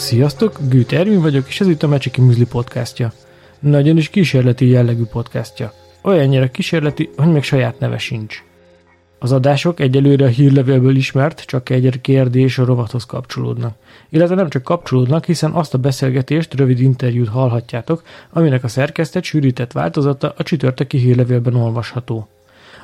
Sziasztok, 0.00 0.58
Gűt 0.68 0.92
Ervin 0.92 1.20
vagyok, 1.20 1.48
és 1.48 1.60
ez 1.60 1.66
itt 1.66 1.82
a 1.82 1.88
Mecsiki 1.88 2.20
Műzli 2.20 2.44
podcastja. 2.44 3.12
Nagyon 3.58 3.96
is 3.96 4.08
kísérleti 4.08 4.68
jellegű 4.68 5.04
podcastja. 5.04 5.72
Olyannyira 6.02 6.50
kísérleti, 6.50 7.10
hogy 7.16 7.32
még 7.32 7.42
saját 7.42 7.78
neve 7.78 7.98
sincs. 7.98 8.42
Az 9.18 9.32
adások 9.32 9.80
egyelőre 9.80 10.24
a 10.24 10.28
hírlevélből 10.28 10.96
ismert, 10.96 11.40
csak 11.40 11.70
egy 11.70 12.00
kérdés 12.00 12.58
a 12.58 12.64
rovathoz 12.64 13.04
kapcsolódnak. 13.04 13.74
Illetve 14.08 14.34
nem 14.34 14.48
csak 14.48 14.62
kapcsolódnak, 14.62 15.24
hiszen 15.24 15.50
azt 15.50 15.74
a 15.74 15.78
beszélgetést, 15.78 16.54
rövid 16.54 16.80
interjút 16.80 17.28
hallhatjátok, 17.28 18.02
aminek 18.30 18.64
a 18.64 18.68
szerkesztett, 18.68 19.24
sűrített 19.24 19.72
változata 19.72 20.34
a 20.36 20.42
csütörtöki 20.42 20.98
hírlevélben 20.98 21.54
olvasható. 21.54 22.28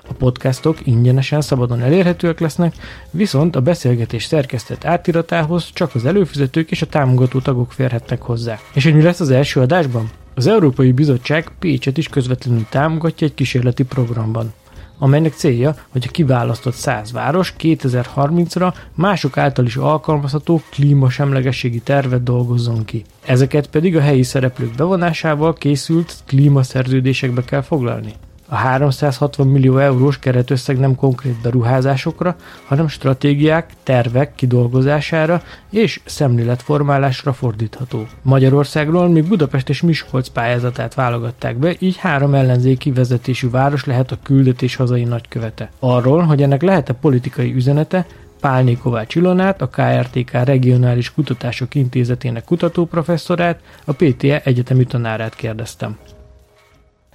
A 0.09 0.13
podcastok 0.13 0.87
ingyenesen 0.87 1.41
szabadon 1.41 1.81
elérhetőek 1.81 2.41
lesznek, 2.41 2.75
viszont 3.11 3.57
a 3.57 3.61
beszélgetés 3.61 4.25
szerkesztett 4.25 4.85
átiratához 4.85 5.71
csak 5.73 5.95
az 5.95 6.05
előfizetők 6.05 6.71
és 6.71 6.83
a 6.83 6.87
támogató 6.87 7.41
tagok 7.41 7.73
férhetnek 7.73 8.23
hozzá. 8.23 8.59
És 8.75 8.85
hogy 8.85 8.95
mi 8.95 9.03
lesz 9.03 9.21
az 9.21 9.31
első 9.31 9.61
adásban? 9.61 10.11
Az 10.35 10.47
Európai 10.47 10.93
Bizottság 10.93 11.51
Pécset 11.59 11.99
is 11.99 12.09
közvetlenül 12.09 12.67
támogatja 12.69 13.27
egy 13.27 13.35
kísérleti 13.35 13.85
programban 13.85 14.53
amelynek 14.99 15.33
célja, 15.33 15.75
hogy 15.89 16.05
a 16.09 16.11
kiválasztott 16.11 16.75
100 16.75 17.13
város 17.13 17.55
2030-ra 17.59 18.75
mások 18.95 19.37
által 19.37 19.65
is 19.65 19.77
alkalmazható 19.77 20.63
klímasemlegességi 20.71 21.81
tervet 21.81 22.23
dolgozzon 22.23 22.85
ki. 22.85 23.05
Ezeket 23.25 23.67
pedig 23.67 23.97
a 23.97 24.01
helyi 24.01 24.23
szereplők 24.23 24.75
bevonásával 24.75 25.53
készült 25.53 26.15
klímaszerződésekbe 26.27 27.45
kell 27.45 27.63
foglalni. 27.63 28.13
A 28.49 28.55
360 28.55 29.47
millió 29.47 29.79
eurós 29.79 30.19
keretösszeg 30.19 30.79
nem 30.79 30.95
konkrét 30.95 31.41
beruházásokra, 31.43 32.37
hanem 32.67 32.89
stratégiák, 32.89 33.71
tervek 33.83 34.35
kidolgozására 34.35 35.43
és 35.71 36.01
szemléletformálásra 36.05 37.33
fordítható. 37.33 38.07
Magyarországról 38.23 39.09
még 39.09 39.29
Budapest 39.29 39.69
és 39.69 39.83
Miskolc 39.83 40.29
pályázatát 40.29 40.95
válogatták 40.95 41.57
be, 41.57 41.75
így 41.79 41.97
három 41.97 42.35
ellenzéki 42.35 42.93
vezetésű 42.93 43.51
város 43.51 43.85
lehet 43.85 44.13
a 44.13 44.19
küldetés 44.23 44.77
hazai 44.77 45.05
nagykövete. 45.05 45.71
Arról, 45.79 46.23
hogy 46.23 46.43
ennek 46.43 46.63
lehet-e 46.63 46.93
politikai 46.93 47.55
üzenete, 47.55 48.07
Pálné 48.41 48.75
Kovács 48.75 49.15
Ilonát, 49.15 49.63
a 49.63 49.69
KRTK 49.69 50.31
Regionális 50.31 51.13
Kutatások 51.13 51.75
Intézetének 51.75 52.45
kutatóprofesszorát, 52.45 53.61
a 53.85 53.93
PTE 53.93 54.41
egyetemi 54.45 54.85
tanárát 54.85 55.35
kérdeztem 55.35 55.97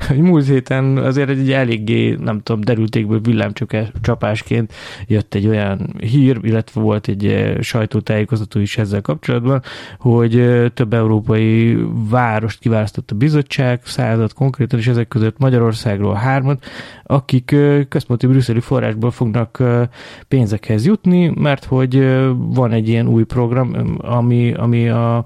hogy 0.07 0.17
múlt 0.17 0.45
héten 0.45 0.97
azért 0.97 1.29
egy 1.29 1.51
eléggé, 1.51 2.17
nem 2.19 2.41
tudom, 2.41 2.61
derültékből 2.61 3.19
villámcsapásként 3.19 4.73
jött 5.07 5.33
egy 5.33 5.47
olyan 5.47 5.95
hír, 5.99 6.39
illetve 6.41 6.81
volt 6.81 7.07
egy 7.07 7.25
eh, 7.25 7.61
sajtótájékoztató 7.61 8.59
is 8.59 8.77
ezzel 8.77 9.01
kapcsolatban, 9.01 9.61
hogy 9.99 10.39
eh, 10.39 10.69
több 10.73 10.93
európai 10.93 11.77
várost 12.09 12.59
kiválasztott 12.59 13.11
a 13.11 13.15
bizottság, 13.15 13.81
század 13.83 14.33
konkrétan, 14.33 14.79
és 14.79 14.87
ezek 14.87 15.07
között 15.07 15.37
Magyarországról 15.37 16.13
hármat, 16.13 16.65
akik 17.03 17.51
eh, 17.51 17.83
központi 17.89 18.27
brüsszeli 18.27 18.59
forrásból 18.59 19.11
fognak 19.11 19.63
pénzekhez 20.27 20.85
jutni, 20.85 21.33
mert 21.35 21.65
hogy 21.65 21.95
van 22.35 22.71
egy 22.71 22.87
ilyen 22.87 23.07
új 23.07 23.23
program, 23.23 23.97
ami, 23.97 24.53
ami 24.53 24.89
a 24.89 25.25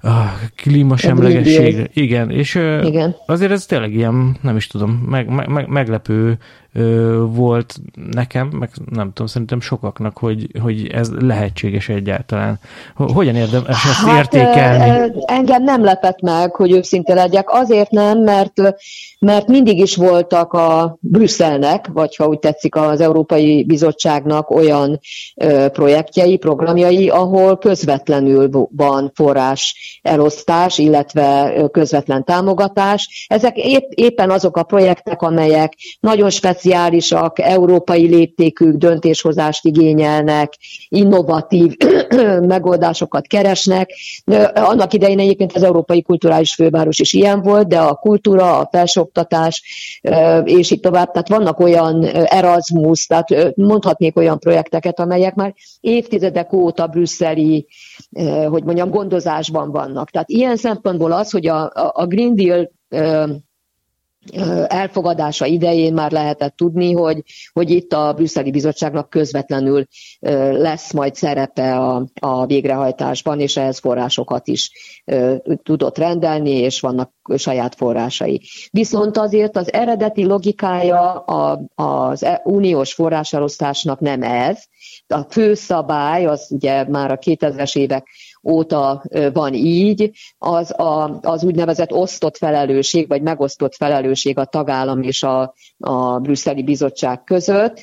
a 0.00 0.24
klímasemlegességre. 0.56 1.86
Igen, 1.92 2.30
és 2.30 2.54
Igen. 2.82 3.16
azért 3.26 3.52
ez 3.52 3.66
tényleg 3.66 3.94
ilyen, 3.94 4.36
nem 4.40 4.56
is 4.56 4.66
tudom, 4.66 4.90
meg, 4.90 5.28
meg, 5.28 5.68
meglepő 5.68 6.38
volt 7.26 7.74
nekem, 8.10 8.48
meg 8.48 8.70
nem 8.90 9.06
tudom, 9.06 9.26
szerintem 9.26 9.60
sokaknak, 9.60 10.18
hogy, 10.18 10.46
hogy 10.62 10.86
ez 10.86 11.10
lehetséges 11.18 11.88
egyáltalán. 11.88 12.58
Hogyan 12.94 13.34
érdemes 13.34 13.84
ezt 13.84 14.04
hát, 14.06 14.16
értékelni? 14.16 15.12
Engem 15.26 15.62
nem 15.62 15.84
lepett 15.84 16.20
meg, 16.20 16.54
hogy 16.54 16.72
őszinte 16.72 17.14
legyek. 17.14 17.50
Azért 17.50 17.90
nem, 17.90 18.18
mert, 18.18 18.52
mert 19.18 19.46
mindig 19.46 19.78
is 19.78 19.96
voltak 19.96 20.52
a 20.52 20.96
Brüsszelnek, 21.00 21.86
vagy 21.92 22.16
ha 22.16 22.26
úgy 22.26 22.38
tetszik 22.38 22.76
az 22.76 23.00
Európai 23.00 23.64
Bizottságnak 23.64 24.50
olyan 24.50 25.00
projektjei, 25.72 26.36
programjai, 26.36 27.08
ahol 27.08 27.58
közvetlenül 27.58 28.68
van 28.76 29.12
forrás 29.14 29.98
elosztás, 30.02 30.78
illetve 30.78 31.52
közvetlen 31.70 32.24
támogatás. 32.24 33.26
Ezek 33.28 33.56
épp, 33.56 33.90
éppen 33.90 34.30
azok 34.30 34.56
a 34.56 34.62
projektek, 34.62 35.22
amelyek 35.22 35.72
nagyon 36.00 36.30
speciális 36.30 36.66
speciálisak, 36.68 37.38
európai 37.38 38.06
léptékű 38.06 38.70
döntéshozást 38.70 39.64
igényelnek, 39.64 40.52
innovatív 40.88 41.76
megoldásokat 42.54 43.26
keresnek. 43.26 43.90
Annak 44.54 44.92
idején 44.92 45.18
egyébként 45.18 45.52
az 45.52 45.62
Európai 45.62 46.02
Kulturális 46.02 46.54
Főváros 46.54 46.98
is 46.98 47.12
ilyen 47.12 47.42
volt, 47.42 47.68
de 47.68 47.78
a 47.78 47.94
kultúra, 47.94 48.58
a 48.58 48.68
felsőoktatás, 48.72 49.62
és 50.44 50.70
így 50.70 50.80
tovább. 50.80 51.10
Tehát 51.10 51.28
vannak 51.28 51.60
olyan 51.60 52.04
Erasmus, 52.24 53.06
tehát 53.06 53.56
mondhatnék 53.56 54.16
olyan 54.16 54.38
projekteket, 54.38 55.00
amelyek 55.00 55.34
már 55.34 55.54
évtizedek 55.80 56.52
óta 56.52 56.86
brüsszeli, 56.86 57.66
hogy 58.48 58.64
mondjam, 58.64 58.90
gondozásban 58.90 59.70
vannak. 59.70 60.10
Tehát 60.10 60.28
ilyen 60.28 60.56
szempontból 60.56 61.12
az, 61.12 61.30
hogy 61.30 61.46
a, 61.46 61.70
a 61.92 62.06
Green 62.06 62.34
Deal 62.34 62.70
elfogadása 64.66 65.46
idején 65.46 65.92
már 65.92 66.10
lehetett 66.10 66.56
tudni, 66.56 66.92
hogy, 66.92 67.22
hogy 67.52 67.70
itt 67.70 67.92
a 67.92 68.12
brüsszeli 68.12 68.50
bizottságnak 68.50 69.10
közvetlenül 69.10 69.86
lesz 70.50 70.92
majd 70.92 71.14
szerepe 71.14 71.76
a, 71.76 72.06
a 72.20 72.46
végrehajtásban, 72.46 73.40
és 73.40 73.56
ehhez 73.56 73.78
forrásokat 73.78 74.48
is 74.48 74.70
tudott 75.62 75.98
rendelni, 75.98 76.50
és 76.50 76.80
vannak 76.80 77.12
saját 77.36 77.74
forrásai. 77.74 78.40
Viszont 78.70 79.16
azért 79.16 79.56
az 79.56 79.72
eredeti 79.72 80.24
logikája 80.24 81.12
az 81.74 82.22
e, 82.22 82.40
uniós 82.44 82.94
forráselosztásnak 82.94 84.00
nem 84.00 84.22
ez. 84.22 84.62
A 85.06 85.22
fő 85.22 85.54
szabály, 85.54 86.26
az 86.26 86.46
ugye 86.50 86.88
már 86.88 87.10
a 87.10 87.18
2000-es 87.18 87.76
évek 87.76 88.06
óta 88.48 89.02
van 89.32 89.54
így, 89.54 90.10
az 90.38 90.78
a, 90.80 91.18
az 91.22 91.44
úgynevezett 91.44 91.92
osztott 91.92 92.36
felelősség, 92.36 93.08
vagy 93.08 93.22
megosztott 93.22 93.74
felelősség 93.74 94.38
a 94.38 94.44
tagállam 94.44 95.02
és 95.02 95.22
a, 95.22 95.54
a 95.78 96.18
brüsszeli 96.18 96.62
bizottság 96.62 97.24
között, 97.24 97.80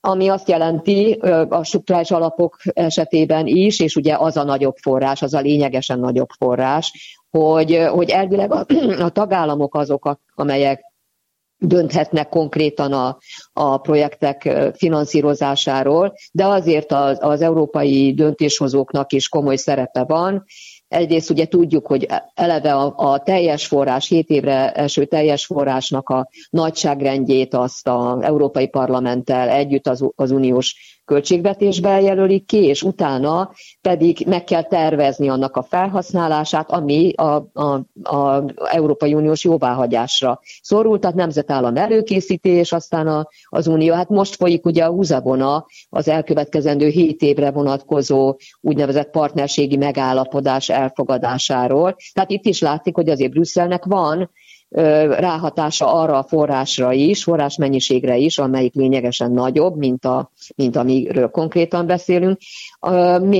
ami 0.00 0.28
azt 0.28 0.48
jelenti 0.48 1.12
a 1.48 1.64
struktúrális 1.64 2.10
alapok 2.10 2.56
esetében 2.62 3.46
is, 3.46 3.80
és 3.80 3.96
ugye 3.96 4.16
az 4.18 4.36
a 4.36 4.44
nagyobb 4.44 4.76
forrás, 4.76 5.22
az 5.22 5.34
a 5.34 5.40
lényegesen 5.40 5.98
nagyobb 5.98 6.28
forrás, 6.38 7.16
hogy, 7.30 7.86
hogy 7.90 8.10
elvileg 8.10 8.52
a, 8.52 8.66
a 9.06 9.08
tagállamok 9.08 9.74
azok, 9.74 10.18
amelyek 10.34 10.89
dönthetnek 11.60 12.28
konkrétan 12.28 12.92
a, 12.92 13.18
a 13.52 13.78
projektek 13.78 14.48
finanszírozásáról, 14.76 16.14
de 16.32 16.46
azért 16.46 16.92
az, 16.92 17.18
az 17.20 17.40
európai 17.42 18.14
döntéshozóknak 18.14 19.12
is 19.12 19.28
komoly 19.28 19.56
szerepe 19.56 20.04
van. 20.04 20.44
Egyrészt 20.88 21.30
ugye 21.30 21.46
tudjuk, 21.46 21.86
hogy 21.86 22.06
eleve 22.34 22.74
a, 22.74 22.92
a 22.96 23.18
teljes 23.22 23.66
forrás, 23.66 24.08
7 24.08 24.28
évre 24.28 24.72
eső 24.72 25.04
teljes 25.04 25.46
forrásnak 25.46 26.08
a 26.08 26.28
nagyságrendjét 26.50 27.54
azt 27.54 27.88
az 27.88 28.22
Európai 28.22 28.68
Parlamenttel 28.68 29.48
együtt 29.48 29.86
az, 29.86 30.04
az 30.14 30.30
uniós 30.30 30.99
költségvetésbe 31.04 32.00
jelölik 32.00 32.46
ki, 32.46 32.64
és 32.64 32.82
utána 32.82 33.50
pedig 33.80 34.24
meg 34.26 34.44
kell 34.44 34.62
tervezni 34.62 35.28
annak 35.28 35.56
a 35.56 35.62
felhasználását, 35.62 36.70
ami 36.70 37.12
a, 37.12 37.50
Európai 38.72 39.14
Uniós 39.14 39.44
jóváhagyásra 39.44 40.40
szorul, 40.62 40.98
tehát 40.98 41.16
nemzetállam 41.16 41.76
előkészítés, 41.76 42.72
aztán 42.72 43.06
a, 43.06 43.28
az 43.44 43.66
Unió. 43.66 43.94
Hát 43.94 44.08
most 44.08 44.34
folyik 44.34 44.66
ugye 44.66 44.84
a 44.84 44.90
húzavona 44.90 45.66
az 45.88 46.08
elkövetkezendő 46.08 46.88
hét 46.88 47.22
évre 47.22 47.50
vonatkozó 47.50 48.36
úgynevezett 48.60 49.10
partnerségi 49.10 49.76
megállapodás 49.76 50.68
elfogadásáról. 50.68 51.96
Tehát 52.12 52.30
itt 52.30 52.44
is 52.44 52.60
látszik, 52.60 52.94
hogy 52.94 53.08
azért 53.08 53.30
Brüsszelnek 53.30 53.84
van 53.84 54.30
ráhatása 54.70 55.92
arra 55.92 56.18
a 56.18 56.22
forrásra 56.22 56.92
is, 56.92 57.22
forrásmennyiségre 57.22 58.16
is, 58.16 58.38
amelyik 58.38 58.74
lényegesen 58.74 59.32
nagyobb, 59.32 59.76
mint, 59.76 60.04
a, 60.04 60.30
mint 60.56 60.76
amiről 60.76 61.28
konkrétan 61.28 61.86
beszélünk, 61.86 62.38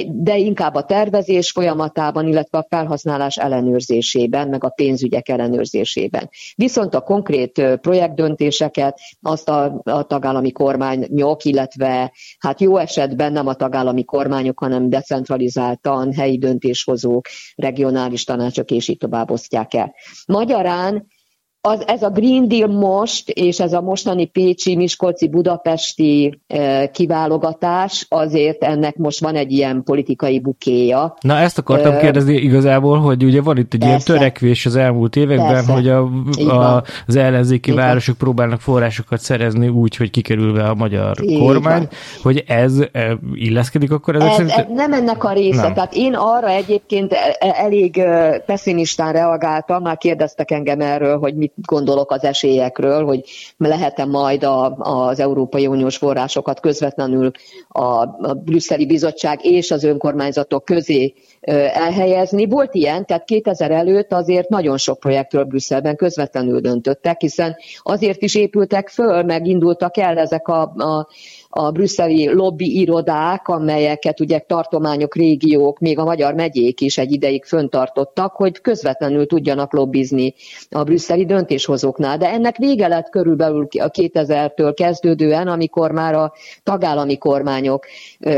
de 0.08 0.36
inkább 0.36 0.74
a 0.74 0.84
tervezés 0.84 1.50
folyamatában, 1.50 2.26
illetve 2.26 2.58
a 2.58 2.66
felhasználás 2.68 3.36
ellenőrzésében, 3.36 4.48
meg 4.48 4.64
a 4.64 4.68
pénzügyek 4.68 5.28
ellenőrzésében. 5.28 6.30
Viszont 6.54 6.94
a 6.94 7.00
konkrét 7.00 7.78
projektdöntéseket 7.80 8.98
azt 9.22 9.48
a, 9.48 9.80
a 9.84 10.02
tagállami 10.02 10.52
kormányok, 10.52 11.44
illetve 11.44 12.12
hát 12.38 12.60
jó 12.60 12.76
esetben 12.76 13.32
nem 13.32 13.46
a 13.46 13.54
tagállami 13.54 14.04
kormányok, 14.04 14.58
hanem 14.58 14.88
decentralizáltan 14.88 16.12
helyi 16.12 16.38
döntéshozók, 16.38 17.26
regionális 17.56 18.24
tanácsok 18.24 18.70
és 18.70 18.88
így 18.88 18.98
tovább 18.98 19.30
osztják 19.30 19.74
el. 19.74 19.94
Magyarán 20.26 21.06
az, 21.62 21.86
ez 21.86 22.02
a 22.02 22.10
Green 22.10 22.48
Deal 22.48 22.68
most, 22.68 23.28
és 23.28 23.60
ez 23.60 23.72
a 23.72 23.80
mostani 23.80 24.26
Pécsi, 24.26 24.76
Miskolci, 24.76 25.28
Budapesti 25.28 26.40
e, 26.46 26.90
kiválogatás, 26.90 28.06
azért 28.08 28.64
ennek 28.64 28.96
most 28.96 29.20
van 29.20 29.34
egy 29.34 29.52
ilyen 29.52 29.82
politikai 29.84 30.40
bukéja. 30.40 31.16
Na 31.20 31.36
ezt 31.36 31.58
akartam 31.58 31.94
uh, 31.94 32.00
kérdezni 32.00 32.34
igazából, 32.34 32.98
hogy 32.98 33.24
ugye 33.24 33.42
van 33.42 33.56
itt 33.56 33.72
egy 33.72 33.80
persze. 33.80 33.86
ilyen 33.86 34.00
törekvés 34.20 34.66
az 34.66 34.76
elmúlt 34.76 35.16
években, 35.16 35.52
persze. 35.52 35.72
hogy 35.72 35.88
a, 35.88 36.00
a, 36.48 36.82
az 37.06 37.16
ellenzéki 37.16 37.70
Igen. 37.70 37.84
városok 37.84 38.16
próbálnak 38.16 38.60
forrásokat 38.60 39.20
szerezni 39.20 39.68
úgy, 39.68 39.96
hogy 39.96 40.10
kikerülve 40.10 40.68
a 40.68 40.74
magyar 40.74 41.16
Igen. 41.20 41.40
kormány, 41.40 41.88
hogy 42.22 42.44
ez 42.46 42.78
illeszkedik 43.34 43.92
akkor 43.92 44.14
ezek 44.14 44.28
ez, 44.28 44.34
szerint? 44.34 44.52
ez 44.52 44.66
nem 44.68 44.92
ennek 44.92 45.24
a 45.24 45.32
része, 45.32 45.62
nem. 45.62 45.74
tehát 45.74 45.94
én 45.94 46.14
arra 46.14 46.48
egyébként 46.48 47.14
elég 47.38 48.02
pessimistán 48.46 49.12
reagáltam, 49.12 49.82
már 49.82 49.96
kérdeztek 49.96 50.50
engem 50.50 50.80
erről, 50.80 51.18
hogy 51.18 51.34
mit 51.34 51.49
gondolok 51.54 52.10
az 52.10 52.24
esélyekről, 52.24 53.04
hogy 53.04 53.24
lehet-e 53.56 54.04
majd 54.04 54.44
a, 54.44 54.76
az 54.76 55.20
Európai 55.20 55.66
Uniós 55.66 55.96
forrásokat 55.96 56.60
közvetlenül 56.60 57.30
a, 57.68 57.82
a 57.82 58.34
brüsszeli 58.44 58.86
bizottság 58.86 59.44
és 59.44 59.70
az 59.70 59.84
önkormányzatok 59.84 60.64
közé 60.64 61.14
elhelyezni. 61.72 62.46
Volt 62.46 62.74
ilyen, 62.74 63.06
tehát 63.06 63.24
2000 63.24 63.70
előtt 63.70 64.12
azért 64.12 64.48
nagyon 64.48 64.76
sok 64.76 64.98
projektről 64.98 65.44
Brüsszelben 65.44 65.96
közvetlenül 65.96 66.60
döntöttek, 66.60 67.20
hiszen 67.20 67.56
azért 67.82 68.22
is 68.22 68.34
épültek 68.34 68.88
föl, 68.88 69.22
meg 69.22 69.46
indultak 69.46 69.96
el 69.96 70.18
ezek 70.18 70.48
a, 70.48 70.62
a 70.62 71.08
a 71.52 71.70
brüsszeli 71.70 72.32
lobby 72.32 72.80
irodák, 72.80 73.48
amelyeket 73.48 74.20
ugye 74.20 74.38
tartományok, 74.38 75.14
régiók, 75.14 75.78
még 75.78 75.98
a 75.98 76.04
magyar 76.04 76.34
megyék 76.34 76.80
is 76.80 76.98
egy 76.98 77.12
ideig 77.12 77.44
föntartottak, 77.44 78.32
hogy 78.32 78.60
közvetlenül 78.60 79.26
tudjanak 79.26 79.72
lobbizni 79.72 80.34
a 80.70 80.82
brüsszeli 80.82 81.24
döntéshozóknál. 81.24 82.18
De 82.18 82.30
ennek 82.30 82.56
vége 82.56 82.88
lett 82.88 83.08
körülbelül 83.08 83.66
a 83.78 83.90
2000-től 83.90 84.72
kezdődően, 84.76 85.48
amikor 85.48 85.90
már 85.90 86.14
a 86.14 86.32
tagállami 86.62 87.18
kormányok 87.18 87.86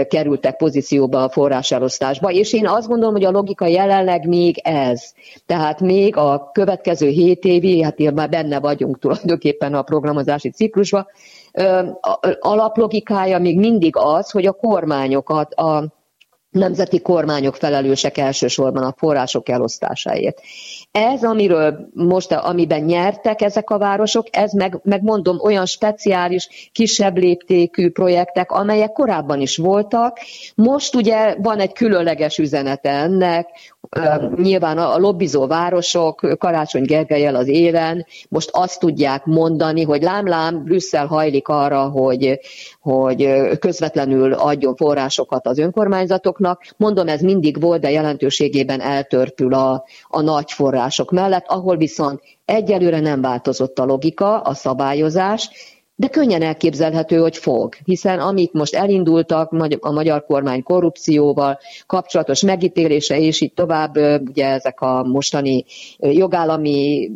kerültek 0.09 0.57
pozícióba 0.57 1.23
a 1.23 1.31
forráselosztásba, 1.31 2.31
és 2.31 2.53
én 2.53 2.67
azt 2.67 2.89
gondolom, 2.89 3.15
hogy 3.15 3.25
a 3.25 3.31
logika 3.31 3.67
jelenleg 3.67 4.29
még 4.29 4.59
ez. 4.63 5.13
Tehát 5.47 5.81
még 5.81 6.17
a 6.17 6.51
következő 6.53 7.09
hét 7.09 7.45
évi, 7.45 7.83
hát 7.83 8.13
már 8.15 8.29
benne 8.29 8.61
vagyunk 8.61 8.99
tulajdonképpen 8.99 9.75
a 9.75 9.83
programozási 9.83 10.51
ciklusban, 10.51 11.07
alaplogikája 12.41 13.39
még 13.39 13.59
mindig 13.59 13.97
az, 13.97 14.31
hogy 14.31 14.47
a 14.47 14.53
kormányokat, 14.53 15.55
a 15.55 15.85
nemzeti 16.53 17.01
kormányok 17.01 17.57
felelősek 17.57 18.19
elsősorban 18.19 18.83
a 18.83 18.95
források 18.97 19.49
elosztásáért. 19.49 20.41
Ez, 20.91 21.25
amiről 21.25 21.89
most, 21.95 22.33
amiben 22.33 22.81
nyertek 22.81 23.41
ezek 23.41 23.71
a 23.71 23.79
városok, 23.79 24.27
ez 24.31 24.53
meg, 24.53 24.81
megmondom 24.83 25.41
olyan 25.41 25.67
speciális, 25.67 26.71
kisebb 26.73 27.17
léptékű 27.17 27.91
projektek, 27.91 28.51
amelyek 28.51 28.93
korábban 28.93 29.41
is 29.41 29.57
voltak. 29.57 30.19
Most 30.55 30.95
ugye 30.95 31.35
van 31.43 31.59
egy 31.59 31.73
különleges 31.73 32.39
üzenete 32.39 32.91
ennek, 32.91 33.49
Nyilván 34.37 34.79
a 34.79 34.99
lobbizó 34.99 35.47
városok 35.47 36.37
Karácsony 36.39 36.83
Gergelyel 36.83 37.35
az 37.35 37.49
élen 37.49 38.07
most 38.29 38.51
azt 38.53 38.81
tudják 38.81 39.25
mondani, 39.25 39.83
hogy 39.83 40.03
lám-lám, 40.03 40.65
Brüsszel 40.65 41.07
hajlik 41.07 41.49
arra, 41.49 41.89
hogy, 41.89 42.41
hogy 42.81 43.49
közvetlenül 43.59 44.33
adjon 44.33 44.77
forrásokat 44.77 45.47
az 45.47 45.59
önkormányzatoknak. 46.43 46.65
Mondom, 46.77 47.09
ez 47.09 47.21
mindig 47.21 47.61
volt, 47.61 47.81
de 47.81 47.91
jelentőségében 47.91 48.81
eltörpül 48.81 49.55
a, 49.55 49.85
a 50.09 50.21
nagy 50.21 50.53
források 50.53 51.11
mellett, 51.11 51.47
ahol 51.47 51.77
viszont 51.77 52.21
egyelőre 52.45 53.01
nem 53.01 53.21
változott 53.21 53.79
a 53.79 53.85
logika, 53.85 54.41
a 54.41 54.55
szabályozás, 54.55 55.51
de 56.03 56.09
könnyen 56.09 56.43
elképzelhető, 56.43 57.17
hogy 57.17 57.37
fog, 57.37 57.75
hiszen 57.85 58.19
amit 58.19 58.53
most 58.53 58.75
elindultak 58.75 59.53
a 59.81 59.93
magyar 59.93 60.25
kormány 60.25 60.63
korrupcióval 60.63 61.59
kapcsolatos 61.87 62.41
megítélése, 62.41 63.19
és 63.19 63.41
így 63.41 63.53
tovább, 63.55 63.97
ugye 64.29 64.47
ezek 64.47 64.81
a 64.81 65.03
mostani 65.03 65.65
jogállami 65.99 67.11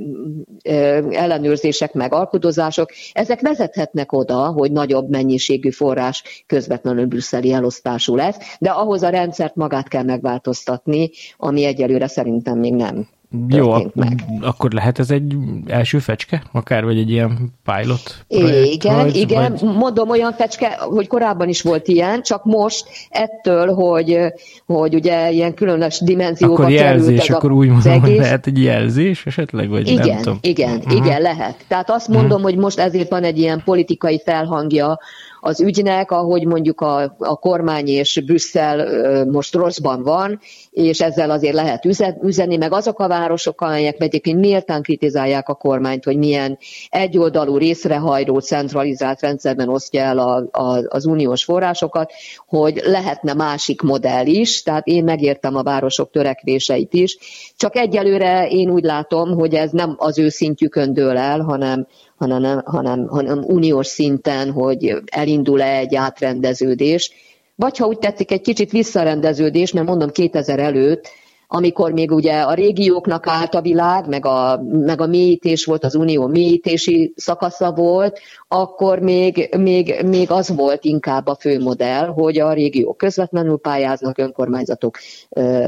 ellenőrzések 1.11 1.93
meg 1.93 2.13
alkudozások, 2.13 2.91
ezek 3.13 3.41
vezethetnek 3.41 4.13
oda, 4.13 4.47
hogy 4.47 4.73
nagyobb 4.73 5.11
mennyiségű 5.11 5.71
forrás 5.71 6.45
közvetlenül 6.47 7.07
brüsszeli 7.07 7.53
elosztású 7.53 8.17
lesz, 8.17 8.37
de 8.59 8.71
ahhoz 8.71 9.03
a 9.03 9.09
rendszert 9.09 9.55
magát 9.55 9.89
kell 9.89 10.05
megváltoztatni, 10.05 11.11
ami 11.37 11.65
egyelőre 11.65 12.07
szerintem 12.07 12.59
még 12.59 12.75
nem 12.75 13.09
jó, 13.49 13.73
meg. 13.95 14.25
akkor 14.41 14.73
lehet 14.73 14.99
ez 14.99 15.11
egy 15.11 15.37
első 15.67 15.99
fecske? 15.99 16.43
Akár 16.53 16.85
vagy 16.85 16.99
egy 16.99 17.11
ilyen 17.11 17.53
pilot? 17.65 18.25
Projekt, 18.29 18.73
igen, 18.73 18.97
vagy, 18.97 19.17
igen. 19.17 19.57
Vagy... 19.61 19.75
Mondom, 19.77 20.11
olyan 20.11 20.33
fecske, 20.33 20.77
hogy 20.79 21.07
korábban 21.07 21.49
is 21.49 21.63
volt 21.63 21.89
ilyen, 21.89 22.23
csak 22.23 22.45
most 22.45 22.87
ettől, 23.11 23.75
hogy, 23.75 24.19
hogy 24.67 24.95
ugye 24.95 25.31
ilyen 25.31 25.55
különös 25.55 26.01
dimenzióba 26.01 26.55
akkor 26.55 26.71
jelzés, 26.71 27.31
akkor 27.31 27.53
úgy 27.53 27.69
mondom, 27.69 28.05
egész... 28.05 28.19
lehet 28.19 28.47
egy 28.47 28.63
jelzés 28.63 29.27
esetleg? 29.27 29.69
Vagy 29.69 29.89
igen, 29.89 30.07
nem 30.09 30.17
tudom. 30.17 30.39
igen, 30.41 30.77
uh-huh. 30.77 30.97
igen, 30.97 31.21
lehet. 31.21 31.65
Tehát 31.69 31.91
azt 31.91 32.09
mondom, 32.09 32.31
uh-huh. 32.31 32.43
hogy 32.43 32.57
most 32.57 32.79
ezért 32.79 33.11
van 33.11 33.25
egy 33.25 33.39
ilyen 33.39 33.63
politikai 33.65 34.23
felhangja 34.25 34.99
az 35.41 35.61
ügynek, 35.61 36.11
ahogy 36.11 36.47
mondjuk 36.47 36.81
a, 36.81 37.15
a 37.19 37.37
kormány 37.37 37.87
és 37.87 38.23
Brüsszel 38.27 39.25
most 39.25 39.55
rosszban 39.55 40.03
van, 40.03 40.39
és 40.71 41.01
ezzel 41.01 41.31
azért 41.31 41.55
lehet 41.55 41.85
üzenni, 42.23 42.57
meg 42.57 42.73
azok 42.73 42.99
a 42.99 43.09
városok, 43.19 43.61
amelyek 43.61 44.03
egyébként 44.03 44.39
méltán 44.39 44.83
kritizálják 44.83 45.49
a 45.49 45.55
kormányt, 45.55 46.05
hogy 46.05 46.17
milyen 46.17 46.59
egyoldalú 46.89 47.57
részrehajló 47.57 48.39
centralizált 48.39 49.21
rendszerben 49.21 49.69
osztja 49.69 50.03
el 50.03 50.19
a, 50.19 50.49
a, 50.51 50.83
az 50.89 51.05
uniós 51.07 51.45
forrásokat, 51.45 52.13
hogy 52.47 52.81
lehetne 52.85 53.35
másik 53.35 53.83
modell 53.83 54.27
is, 54.27 54.63
tehát 54.63 54.87
én 54.87 55.05
megértem 55.05 55.57
a 55.57 55.63
városok 55.63 56.11
törekvéseit 56.11 56.95
is, 56.95 57.19
csak 57.57 57.77
egyelőre 57.77 58.49
én 58.49 58.71
úgy 58.71 58.85
látom, 58.85 59.35
hogy 59.35 59.55
ez 59.55 59.71
nem 59.71 59.95
az 59.99 60.19
ő 60.19 60.29
szintjükön 60.29 60.93
dől 60.93 61.17
el, 61.17 61.41
hanem 61.41 61.87
hanem, 62.17 62.63
hanem, 62.65 63.07
hanem 63.07 63.45
uniós 63.47 63.87
szinten, 63.87 64.53
hogy 64.53 64.95
elindul-e 65.07 65.77
egy 65.77 65.95
átrendeződés, 65.95 67.11
vagy 67.55 67.77
ha 67.77 67.87
úgy 67.87 67.99
tetszik, 67.99 68.31
egy 68.31 68.41
kicsit 68.41 68.71
visszarendeződés, 68.71 69.73
mert 69.73 69.87
mondom 69.87 70.11
2000 70.11 70.59
előtt, 70.59 71.09
amikor 71.47 71.93
még 71.93 72.13
ugye 72.13 72.41
a 72.41 72.55
régióknak 72.55 73.27
állt 73.27 73.55
a 73.55 73.61
világ, 73.61 74.09
meg 74.09 74.27
a, 74.27 74.63
meg 74.63 75.01
a 75.01 75.07
mélyítés 75.07 75.65
volt, 75.65 75.85
az 75.85 75.95
unió 75.95 76.27
mélyítési 76.27 77.13
szakasza 77.17 77.73
volt, 77.73 78.21
akkor 78.49 78.99
még, 78.99 79.55
még, 79.59 80.03
még 80.05 80.31
az 80.31 80.57
volt 80.57 80.85
inkább 80.85 81.27
a 81.27 81.37
fő 81.41 81.61
modell, 81.61 82.07
hogy 82.07 82.39
a 82.39 82.53
régiók 82.53 82.97
közvetlenül 82.97 83.59
pályáznak, 83.59 84.19
önkormányzatok 84.19 84.99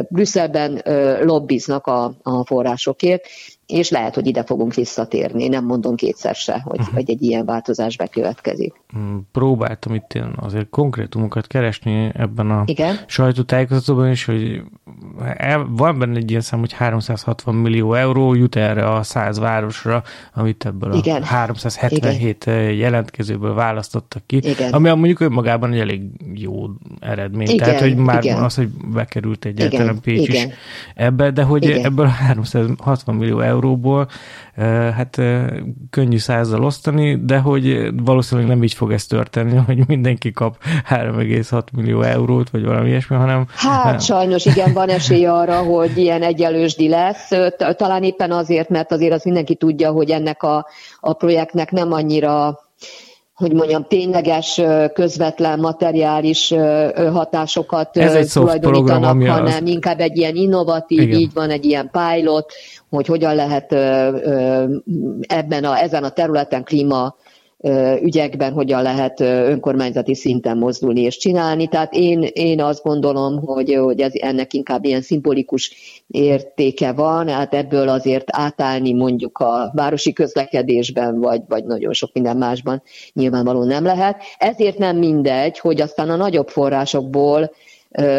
Brüsszelben 0.08 0.82
lobbiznak 1.22 1.86
a, 1.86 2.12
a 2.22 2.44
forrásokért, 2.46 3.26
és 3.68 3.90
lehet, 3.90 4.14
hogy 4.14 4.26
ide 4.26 4.44
fogunk 4.44 4.74
visszatérni, 4.74 5.48
nem 5.48 5.64
mondom 5.64 5.94
kétszer 5.94 6.34
se, 6.34 6.60
hogy, 6.64 6.78
uh-huh. 6.78 6.94
hogy 6.94 7.10
egy 7.10 7.22
ilyen 7.22 7.44
változás 7.44 7.96
bekövetkezik. 7.96 8.72
Mm, 8.98 9.16
próbáltam 9.32 9.94
itt 9.94 10.14
én 10.14 10.32
azért 10.36 10.68
konkrétumokat 10.68 11.46
keresni 11.46 12.10
ebben 12.14 12.50
a 12.50 12.62
Igen? 12.66 12.96
sajtótájékoztatóban 13.06 14.10
is, 14.10 14.24
hogy 14.24 14.62
van 15.68 15.98
benne 15.98 16.16
egy 16.16 16.30
ilyen 16.30 16.42
szám, 16.42 16.60
hogy 16.60 16.72
360 16.72 17.54
millió 17.54 17.94
euró 17.94 18.34
jut 18.34 18.56
erre 18.56 18.92
a 18.92 19.02
száz 19.02 19.38
városra, 19.38 20.02
amit 20.34 20.66
ebből 20.66 20.94
Igen. 20.94 21.22
a 21.22 21.24
377 21.24 22.44
Igen. 22.46 22.72
jelentkezőből 22.72 23.54
választottak 23.54 24.22
ki, 24.26 24.36
Igen. 24.36 24.72
ami 24.72 24.88
mondjuk 24.88 25.20
önmagában 25.20 25.72
egy 25.72 25.78
elég 25.78 26.02
jó 26.34 26.66
eredmény. 27.00 27.48
Igen. 27.48 27.66
Tehát, 27.66 27.80
hogy 27.80 27.96
már 27.96 28.24
Igen. 28.24 28.42
az, 28.42 28.54
hogy 28.54 28.68
bekerült 28.68 29.44
egyáltalán 29.44 30.00
Pécs 30.00 30.28
Igen. 30.28 30.48
is 30.48 30.54
ebbe, 30.94 31.30
de 31.30 31.42
hogy 31.42 31.64
Igen. 31.64 31.84
ebből 31.84 32.06
a 32.06 32.08
360 32.08 33.14
millió 33.14 33.40
euró 33.40 33.56
euróból, 33.58 34.08
hát 34.96 35.20
könnyű 35.90 36.18
százzal 36.18 36.64
osztani, 36.64 37.24
de 37.24 37.38
hogy 37.38 37.90
valószínűleg 38.04 38.50
nem 38.50 38.62
így 38.62 38.74
fog 38.74 38.92
ez 38.92 39.06
történni, 39.06 39.56
hogy 39.66 39.86
mindenki 39.86 40.30
kap 40.30 40.56
3,6 40.90 41.62
millió 41.72 42.02
eurót, 42.02 42.50
vagy 42.50 42.64
valami 42.64 42.88
ilyesmi, 42.88 43.16
hanem... 43.16 43.46
Hát 43.54 44.02
sajnos 44.10 44.44
igen, 44.44 44.72
van 44.72 44.88
esély 44.88 45.26
arra, 45.26 45.56
hogy 45.56 45.96
ilyen 45.96 46.22
egyelősdi 46.22 46.88
lesz, 46.88 47.30
talán 47.76 48.02
éppen 48.02 48.30
azért, 48.30 48.68
mert 48.68 48.92
azért 48.92 49.12
az 49.12 49.24
mindenki 49.24 49.54
tudja, 49.54 49.90
hogy 49.90 50.10
ennek 50.10 50.42
a, 50.42 50.66
a 51.00 51.12
projektnek 51.12 51.70
nem 51.70 51.92
annyira 51.92 52.58
hogy 53.38 53.52
mondjam, 53.52 53.84
tényleges, 53.88 54.60
közvetlen, 54.92 55.58
materiális 55.58 56.54
hatásokat 57.12 57.96
Ez 57.96 58.14
egy 58.14 58.30
tulajdonítanak, 58.32 59.00
program, 59.00 59.36
hanem 59.36 59.62
az... 59.62 59.70
inkább 59.70 60.00
egy 60.00 60.16
ilyen 60.16 60.34
innovatív, 60.34 61.00
Igen. 61.00 61.18
így 61.18 61.32
van, 61.32 61.50
egy 61.50 61.64
ilyen 61.64 61.90
pilot, 61.90 62.52
hogy 62.90 63.06
hogyan 63.06 63.34
lehet 63.34 63.72
ebben 65.20 65.64
a, 65.64 65.78
ezen 65.78 66.04
a 66.04 66.10
területen 66.10 66.64
klíma 66.64 67.16
ügyekben 68.02 68.52
hogyan 68.52 68.82
lehet 68.82 69.20
önkormányzati 69.20 70.14
szinten 70.14 70.58
mozdulni 70.58 71.00
és 71.00 71.16
csinálni. 71.16 71.68
Tehát 71.68 71.94
én, 71.94 72.22
én 72.32 72.62
azt 72.62 72.82
gondolom, 72.82 73.40
hogy, 73.40 73.74
hogy 73.74 74.00
ez, 74.00 74.12
ennek 74.14 74.52
inkább 74.52 74.84
ilyen 74.84 75.02
szimbolikus 75.02 75.72
értéke 76.06 76.92
van, 76.92 77.28
hát 77.28 77.54
ebből 77.54 77.88
azért 77.88 78.26
átállni 78.30 78.92
mondjuk 78.92 79.38
a 79.38 79.70
városi 79.74 80.12
közlekedésben, 80.12 81.20
vagy, 81.20 81.42
vagy 81.48 81.64
nagyon 81.64 81.92
sok 81.92 82.10
minden 82.12 82.36
másban 82.36 82.82
nyilvánvalóan 83.12 83.66
nem 83.66 83.84
lehet. 83.84 84.22
Ezért 84.38 84.78
nem 84.78 84.96
mindegy, 84.96 85.58
hogy 85.58 85.80
aztán 85.80 86.10
a 86.10 86.16
nagyobb 86.16 86.48
forrásokból 86.48 87.50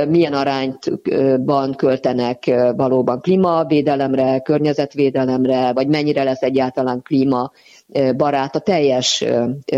milyen 0.08 0.34
arányban 0.34 1.76
költenek 1.76 2.46
valóban 2.76 3.22
klímavédelemre, 3.22 4.40
környezetvédelemre, 4.40 5.74
vagy 5.74 5.88
mennyire 5.88 6.24
lesz 6.24 6.42
egyáltalán 6.42 7.02
klímabarát 7.02 8.56
a 8.56 8.60
teljes 8.60 9.26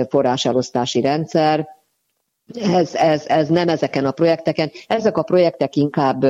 forráselosztási 0.10 1.02
rendszer. 1.02 1.68
Ez, 2.74 2.96
ez, 2.96 3.26
ez 3.28 3.48
nem 3.48 3.70
ezeken 3.70 4.06
a 4.06 4.12
projekteken. 4.12 4.72
Ezek 4.88 5.18
a 5.18 5.24
projektek 5.24 5.76
inkább 5.76 6.26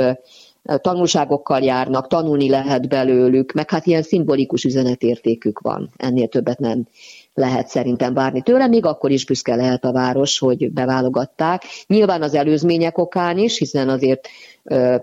tanulságokkal 0.64 1.62
járnak, 1.62 2.08
tanulni 2.08 2.50
lehet 2.50 2.88
belőlük, 2.88 3.52
meg 3.52 3.70
hát 3.70 3.86
ilyen 3.86 4.02
szimbolikus 4.02 4.64
üzenetértékük 4.64 5.60
van. 5.60 5.90
Ennél 5.98 6.28
többet 6.28 6.60
nem 6.60 6.88
lehet 7.34 7.68
szerintem 7.68 8.14
várni 8.14 8.42
tőle, 8.42 8.68
még 8.68 8.86
akkor 8.86 9.12
is 9.12 9.26
büszke 9.26 9.56
lehet 9.56 9.84
a 9.86 9.92
város, 9.92 10.40
hogy 10.40 10.72
beválogatták. 10.72 11.64
Nyilván 11.88 12.22
az 12.22 12.34
előzmények 12.34 12.98
okán 12.98 13.38
is, 13.38 13.58
hiszen 13.58 13.90
azért 13.90 14.28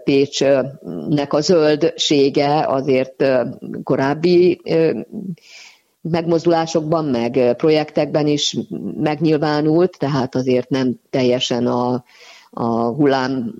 Pécsnek 0.05 1.33
a 1.33 1.41
zöldsége 1.41 2.67
azért 2.67 3.25
korábbi 3.83 4.61
megmozdulásokban, 6.01 7.05
meg 7.05 7.55
projektekben 7.57 8.27
is 8.27 8.57
megnyilvánult, 8.97 9.99
tehát 9.99 10.35
azért 10.35 10.69
nem 10.69 11.01
teljesen 11.11 11.67
a, 11.67 12.05
a 12.51 12.89
hullám 12.89 13.55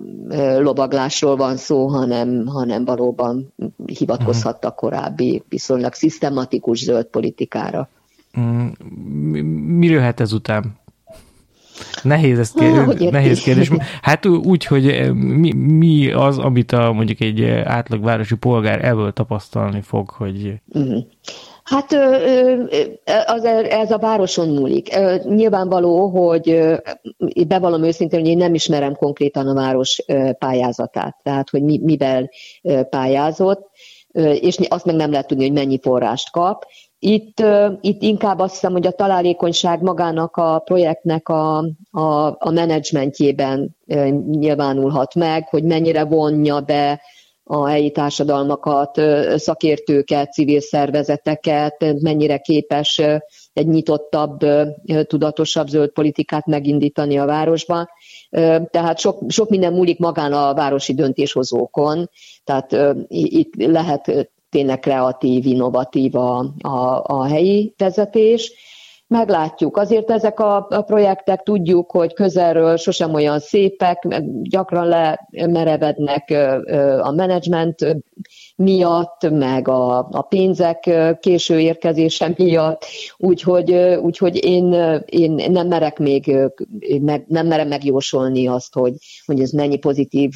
lovaglásról 0.59 1.35
van 1.35 1.57
szó, 1.57 1.87
hanem, 1.87 2.45
hanem 2.45 2.85
valóban 2.85 3.53
hivatkozhattak 3.85 4.75
korábbi 4.75 5.43
viszonylag 5.49 5.93
szisztematikus 5.93 6.83
zöld 6.83 7.05
politikára. 7.05 7.89
Mm, 8.39 8.67
mi 9.77 9.85
jöhet 9.85 10.19
ezután? 10.19 10.77
Nehéz, 12.03 12.39
ez 12.39 12.51
kérdés, 12.51 13.09
nehéz 13.09 13.39
kérdés. 13.41 13.69
Hát 14.01 14.25
úgy, 14.25 14.65
hogy 14.65 14.87
eh, 14.87 15.11
mi, 15.13 15.53
mi 15.53 16.11
az, 16.11 16.37
amit 16.37 16.71
a, 16.71 16.91
mondjuk 16.91 17.19
egy 17.19 17.41
eh, 17.41 17.75
átlagvárosi 17.75 18.35
polgár 18.35 18.85
ebből 18.85 19.11
tapasztalni 19.11 19.81
fog, 19.81 20.09
hogy... 20.09 20.53
Mm. 20.79 20.97
Hát 21.63 21.93
az, 23.25 23.43
ez 23.69 23.91
a 23.91 23.97
városon 23.97 24.49
múlik. 24.49 24.89
Nyilvánvaló, 25.23 26.07
hogy 26.07 26.75
bevallom 27.47 27.83
őszintén, 27.83 28.19
hogy 28.19 28.29
én 28.29 28.37
nem 28.37 28.53
ismerem 28.53 28.95
konkrétan 28.95 29.47
a 29.47 29.53
város 29.53 30.03
pályázatát, 30.39 31.17
tehát 31.23 31.49
hogy 31.49 31.63
mi, 31.63 31.79
mivel 31.83 32.29
pályázott, 32.89 33.69
és 34.39 34.57
azt 34.67 34.85
meg 34.85 34.95
nem 34.95 35.11
lehet 35.11 35.27
tudni, 35.27 35.43
hogy 35.43 35.53
mennyi 35.53 35.79
forrást 35.81 36.31
kap. 36.31 36.65
Itt, 36.99 37.43
itt 37.81 38.01
inkább 38.01 38.39
azt 38.39 38.53
hiszem, 38.53 38.71
hogy 38.71 38.87
a 38.87 38.91
találékonyság 38.91 39.81
magának 39.81 40.35
a 40.35 40.59
projektnek 40.59 41.29
a, 41.29 41.57
a, 41.91 42.35
a 42.39 42.51
menedzsmentjében 42.51 43.77
nyilvánulhat 44.29 45.15
meg, 45.15 45.47
hogy 45.49 45.63
mennyire 45.63 46.03
vonja 46.03 46.59
be 46.59 47.01
a 47.43 47.67
helyi 47.67 47.91
társadalmakat, 47.91 49.01
szakértőket, 49.35 50.31
civil 50.31 50.59
szervezeteket, 50.59 52.01
mennyire 52.01 52.37
képes 52.37 53.01
egy 53.53 53.67
nyitottabb, 53.67 54.39
tudatosabb 55.03 55.67
zöld 55.67 55.89
politikát 55.89 56.45
megindítani 56.45 57.17
a 57.17 57.25
városban. 57.25 57.89
Tehát 58.69 58.99
sok, 58.99 59.21
sok 59.27 59.49
minden 59.49 59.73
múlik 59.73 59.99
magán 59.99 60.33
a 60.33 60.53
városi 60.53 60.93
döntéshozókon, 60.93 62.09
tehát 62.43 62.77
itt 63.07 63.53
lehet 63.55 64.31
tényleg 64.49 64.79
kreatív, 64.79 65.45
innovatív 65.45 66.15
a, 66.15 66.37
a, 66.61 67.03
a 67.03 67.23
helyi 67.23 67.73
vezetés. 67.77 68.53
Meglátjuk. 69.09 69.77
Azért 69.77 70.11
ezek 70.11 70.39
a, 70.39 70.67
a 70.69 70.81
projektek 70.81 71.41
tudjuk, 71.41 71.91
hogy 71.91 72.13
közelről 72.13 72.77
sosem 72.77 73.13
olyan 73.13 73.39
szépek, 73.39 74.07
gyakran 74.41 74.87
lemerevednek 75.31 76.29
a 77.01 77.11
menedzsment 77.11 77.97
miatt, 78.55 79.29
meg 79.29 79.67
a, 79.67 79.97
a 79.97 80.21
pénzek 80.21 80.89
késő 81.19 81.59
érkezése 81.59 82.33
miatt, 82.37 82.85
úgyhogy, 83.17 83.73
úgyhogy 84.01 84.45
én, 84.45 84.73
én 85.05 85.31
nem 85.51 85.67
merek 85.67 85.99
még, 85.99 86.35
nem 87.27 87.47
merem 87.47 87.67
megjósolni 87.67 88.47
azt, 88.47 88.73
hogy, 88.73 88.93
hogy 89.25 89.39
ez 89.39 89.51
mennyi 89.51 89.77
pozitív 89.77 90.31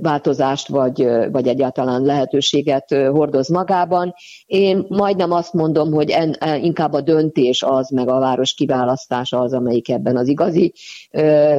változást, 0.00 0.68
vagy, 0.68 1.08
vagy 1.32 1.48
egyáltalán 1.48 2.02
lehetőséget 2.02 2.94
hordoz 3.10 3.48
magában. 3.48 4.14
Én 4.46 4.84
majdnem 4.88 5.32
azt 5.32 5.52
mondom, 5.52 5.92
hogy 5.92 6.10
en, 6.10 6.36
inkább 6.62 6.92
a 6.92 7.00
döntés 7.00 7.62
az, 7.62 7.90
meg 7.90 8.08
a 8.08 8.18
város 8.18 8.54
kiválasztása 8.54 9.40
az, 9.40 9.52
amelyik 9.52 9.88
ebben 9.88 10.16
az 10.16 10.28
igazi 10.28 10.72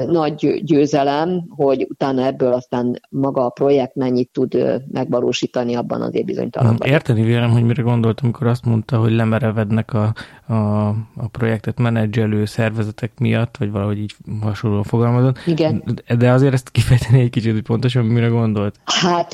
nagy 0.08 0.62
győzelem, 0.63 1.44
hogy 1.50 1.88
utána 1.89 2.25
ebből 2.25 2.53
aztán 2.53 3.00
maga 3.10 3.46
a 3.46 3.50
projekt 3.50 3.96
mennyit 3.96 4.29
tud 4.32 4.82
megvalósítani, 4.91 5.75
abban 5.75 6.01
azért 6.01 6.25
bizonytalan 6.25 6.75
vagyok. 6.77 6.94
Érteni 6.94 7.22
vélem, 7.22 7.51
hogy 7.51 7.63
mire 7.63 7.82
gondoltam, 7.82 8.25
amikor 8.25 8.48
azt 8.48 8.65
mondta, 8.65 8.98
hogy 8.98 9.12
lemerevednek 9.12 9.94
a, 9.94 10.13
a, 10.48 10.88
a 11.15 11.27
projektet 11.32 11.79
menedzselő 11.79 12.46
szervezetek 12.46 13.12
miatt, 13.20 13.58
vagy 13.58 13.72
valahogy 13.72 13.98
így 13.98 14.15
hasonló 14.41 14.82
fogalmazott. 14.82 15.38
Igen. 15.46 15.84
De 16.18 16.32
azért 16.32 16.53
ezt 16.53 16.70
kifejteni 16.72 17.22
egy 17.22 17.29
kicsit, 17.29 17.51
hogy 17.51 17.62
pontosan 17.93 18.05
mire 18.05 18.27
gondolt? 18.27 18.75
Hát 18.86 19.34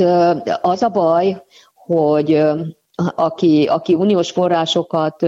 az 0.61 0.81
a 0.81 0.89
baj, 0.89 1.43
hogy 1.73 2.43
aki, 3.15 3.65
aki 3.65 3.93
uniós 3.93 4.31
forrásokat 4.31 5.25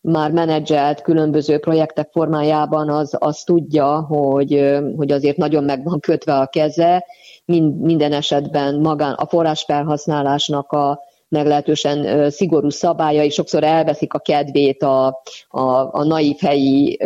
már 0.00 0.30
menedzselt 0.30 1.02
különböző 1.02 1.58
projektek 1.58 2.08
formájában, 2.12 2.90
az, 2.90 3.16
az 3.18 3.42
tudja, 3.42 4.00
hogy, 4.00 4.78
hogy 4.96 5.12
azért 5.12 5.36
nagyon 5.36 5.64
meg 5.64 5.84
van 5.84 6.00
kötve 6.00 6.38
a 6.38 6.46
keze, 6.46 7.04
mind, 7.44 7.80
minden 7.80 8.12
esetben 8.12 8.80
magán 8.80 9.12
a 9.12 9.26
forrásfelhasználásnak 9.26 10.72
a, 10.72 11.00
meglehetősen 11.28 12.30
szigorú 12.30 12.68
szabályai 12.68 13.30
sokszor 13.30 13.64
elveszik 13.64 14.14
a 14.14 14.18
kedvét 14.18 14.82
a, 14.82 15.06
a, 15.48 15.60
a 15.92 16.04
naív 16.04 16.36
helyi 16.38 16.98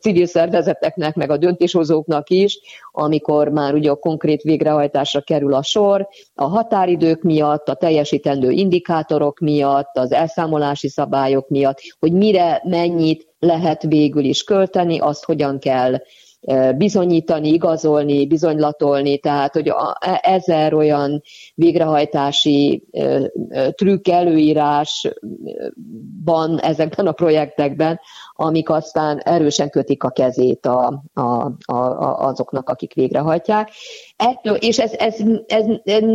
civil 0.00 0.26
szervezeteknek, 0.26 1.14
meg 1.14 1.30
a 1.30 1.36
döntéshozóknak 1.36 2.30
is, 2.30 2.60
amikor 2.90 3.48
már 3.48 3.74
ugye 3.74 3.90
a 3.90 3.96
konkrét 3.96 4.42
végrehajtásra 4.42 5.20
kerül 5.20 5.54
a 5.54 5.62
sor, 5.62 6.08
a 6.34 6.44
határidők 6.44 7.22
miatt, 7.22 7.68
a 7.68 7.74
teljesítendő 7.74 8.50
indikátorok 8.50 9.38
miatt, 9.38 9.96
az 9.96 10.12
elszámolási 10.12 10.88
szabályok 10.88 11.48
miatt, 11.48 11.78
hogy 11.98 12.12
mire 12.12 12.60
mennyit 12.64 13.26
lehet 13.38 13.82
végül 13.82 14.24
is 14.24 14.42
költeni, 14.42 14.98
azt 14.98 15.24
hogyan 15.24 15.58
kell 15.58 15.98
bizonyítani, 16.76 17.48
igazolni, 17.48 18.26
bizonylatolni, 18.26 19.18
tehát 19.18 19.52
hogy 19.52 19.68
e, 19.68 20.20
ezer 20.22 20.74
olyan 20.74 21.22
végrehajtási 21.54 22.84
trükk, 23.70 24.08
előírásban 24.08 25.12
ezekben 26.60 27.06
a 27.06 27.12
projektekben, 27.12 28.00
amik 28.32 28.70
aztán 28.70 29.18
erősen 29.18 29.70
kötik 29.70 30.02
a 30.02 30.10
kezét 30.10 30.66
a, 30.66 31.02
a, 31.12 31.22
a, 31.64 32.26
azoknak, 32.26 32.68
akik 32.68 32.94
végrehajtják. 32.94 33.70
Ettől, 34.16 34.54
és 34.54 34.78
ez, 34.78 34.92
ez, 34.92 35.16
ez, 35.46 35.64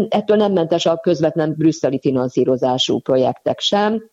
ettől 0.10 0.38
nem 0.38 0.52
mentes 0.52 0.86
a 0.86 0.98
közvetlen 0.98 1.54
brüsszeli 1.58 2.00
finanszírozású 2.00 3.00
projektek 3.00 3.60
sem, 3.60 4.04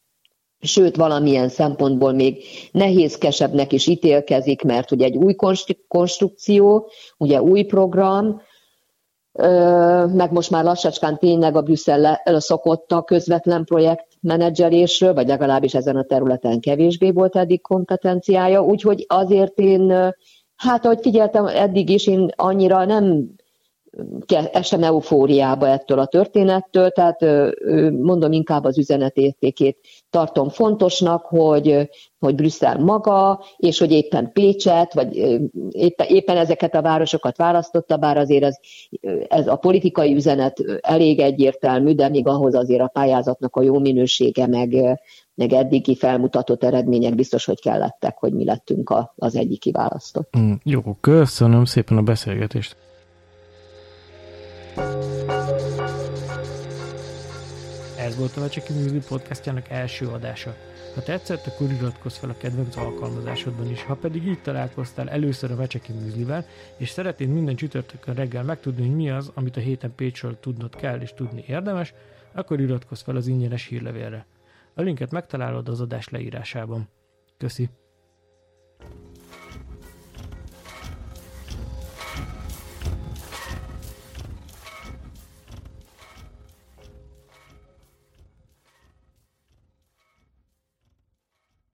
sőt 0.61 0.97
valamilyen 0.97 1.49
szempontból 1.49 2.13
még 2.13 2.45
nehézkesebbnek 2.73 3.73
is 3.73 3.87
ítélkezik, 3.87 4.63
mert 4.63 4.91
ugye 4.91 5.05
egy 5.05 5.17
új 5.17 5.35
konstrukció, 5.89 6.91
ugye 7.17 7.43
új 7.43 7.63
program, 7.63 8.41
meg 10.13 10.33
most 10.33 10.51
már 10.51 10.65
lassacskán 10.65 11.19
tényleg 11.19 11.57
a 11.57 11.63
Brüsszel 11.63 12.23
szokott 12.25 12.93
a 12.93 13.03
közvetlen 13.03 13.65
projektmenedzselésről, 13.65 15.15
vagy 15.15 15.27
legalábbis 15.27 15.75
ezen 15.75 15.97
a 15.97 16.05
területen 16.05 16.61
kevésbé 16.61 17.11
volt 17.11 17.37
eddig 17.37 17.61
kompetenciája, 17.61 18.63
úgyhogy 18.63 19.05
azért 19.09 19.59
én, 19.59 20.15
hát 20.57 20.85
ahogy 20.85 20.99
figyeltem 21.01 21.47
eddig 21.47 21.91
is, 21.91 22.07
én 22.07 22.31
annyira 22.37 22.85
nem 22.85 23.35
estem 24.53 24.83
eufóriába 24.83 25.69
ettől 25.69 25.99
a 25.99 26.07
történettől, 26.07 26.91
tehát 26.91 27.21
mondom 27.91 28.33
inkább 28.33 28.65
az 28.65 28.79
üzenetértékét 28.79 29.79
tartom 30.11 30.49
fontosnak, 30.49 31.25
hogy, 31.25 31.89
hogy 32.19 32.35
Brüsszel 32.35 32.79
maga, 32.79 33.45
és 33.57 33.79
hogy 33.79 33.93
éppen 33.93 34.33
Pécset, 34.33 34.95
vagy 34.95 35.17
éppen, 35.71 36.07
éppen 36.07 36.37
ezeket 36.37 36.75
a 36.75 36.83
városokat 36.83 37.37
választotta, 37.37 37.97
bár 37.97 38.17
azért 38.17 38.45
ez, 38.45 38.57
ez 39.29 39.47
a 39.47 39.57
politikai 39.57 40.15
üzenet 40.15 40.63
elég 40.81 41.19
egyértelmű, 41.19 41.95
de 41.95 42.09
még 42.09 42.27
ahhoz 42.27 42.55
azért 42.55 42.83
a 42.83 42.91
pályázatnak 42.93 43.57
a 43.57 43.63
jó 43.63 43.79
minősége, 43.79 44.47
meg, 44.47 45.01
meg 45.35 45.53
eddigi 45.53 45.97
felmutatott 45.97 46.65
eredmények 46.65 47.15
biztos, 47.15 47.45
hogy 47.45 47.61
kellettek, 47.61 48.19
hogy 48.19 48.33
mi 48.33 48.45
lettünk 48.45 48.91
a, 48.91 49.15
az 49.17 49.37
egyik 49.37 49.61
kiválasztott. 49.61 50.37
Mm, 50.39 50.53
jó, 50.65 50.81
köszönöm 51.01 51.65
szépen 51.65 51.97
a 51.97 52.03
beszélgetést. 52.03 52.86
Ez 57.99 58.17
volt 58.17 58.37
a 58.37 58.41
Vecseki 58.41 58.73
Műzli 58.73 59.01
podcastjának 59.09 59.69
első 59.69 60.07
adása. 60.07 60.55
Ha 60.95 61.03
tetszett, 61.03 61.47
akkor 61.47 61.71
iratkozz 61.71 62.17
fel 62.17 62.31
a 62.31 62.37
kedvenc 62.37 62.77
alkalmazásodban 62.77 63.71
is. 63.71 63.83
Ha 63.83 63.95
pedig 63.95 64.27
így 64.27 64.43
találkoztál 64.43 65.11
először 65.11 65.51
a 65.51 65.57
Vecseki 65.57 65.93
Műzlivel, 65.93 66.47
és 66.77 66.89
szeretnéd 66.89 67.29
minden 67.29 67.57
csütörtökön 67.57 68.15
reggel 68.15 68.43
megtudni, 68.43 68.87
hogy 68.87 68.97
mi 68.97 69.11
az, 69.11 69.31
amit 69.35 69.57
a 69.57 69.61
héten 69.61 69.95
Pécsről 69.95 70.41
tudnod 70.41 70.77
kell 70.77 71.01
és 71.01 71.13
tudni 71.15 71.45
érdemes, 71.47 71.95
akkor 72.33 72.61
iratkozz 72.61 73.03
fel 73.03 73.17
az 73.17 73.27
ingyenes 73.27 73.67
hírlevélre. 73.67 74.27
A 74.75 74.83
linket 74.83 75.11
megtalálod 75.11 75.69
az 75.69 75.81
adás 75.81 76.09
leírásában. 76.09 76.89
Köszi! 77.37 77.69